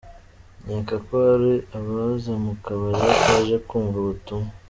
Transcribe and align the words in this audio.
Nkeka 0.63 0.95
ko 1.05 1.13
hari 1.27 1.53
abaza 1.77 2.33
mu 2.43 2.53
kabari 2.63 2.99
bataje 3.07 3.55
kumva 3.67 3.95
ubutumwa. 4.03 4.49